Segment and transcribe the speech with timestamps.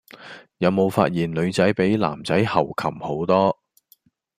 [0.57, 3.55] 有冇發現女仔比男仔猴擒好多